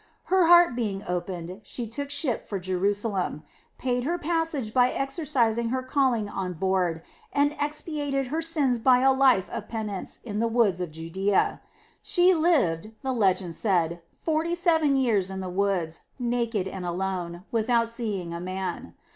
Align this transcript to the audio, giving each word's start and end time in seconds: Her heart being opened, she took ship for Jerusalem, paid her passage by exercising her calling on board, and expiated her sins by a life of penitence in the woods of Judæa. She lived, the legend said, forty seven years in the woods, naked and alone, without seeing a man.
Her 0.33 0.47
heart 0.47 0.75
being 0.75 1.03
opened, 1.07 1.59
she 1.61 1.85
took 1.85 2.09
ship 2.09 2.47
for 2.47 2.57
Jerusalem, 2.57 3.43
paid 3.77 4.03
her 4.03 4.17
passage 4.17 4.73
by 4.73 4.89
exercising 4.89 5.69
her 5.69 5.83
calling 5.83 6.27
on 6.27 6.53
board, 6.53 7.03
and 7.31 7.55
expiated 7.61 8.29
her 8.33 8.41
sins 8.41 8.79
by 8.79 9.01
a 9.01 9.13
life 9.13 9.47
of 9.51 9.67
penitence 9.69 10.19
in 10.23 10.39
the 10.39 10.47
woods 10.47 10.81
of 10.81 10.89
Judæa. 10.89 11.59
She 12.01 12.33
lived, 12.33 12.93
the 13.03 13.13
legend 13.13 13.53
said, 13.53 14.01
forty 14.09 14.55
seven 14.55 14.95
years 14.95 15.29
in 15.29 15.39
the 15.39 15.49
woods, 15.51 16.01
naked 16.17 16.67
and 16.67 16.83
alone, 16.83 17.43
without 17.51 17.87
seeing 17.87 18.33
a 18.33 18.39
man. 18.41 18.95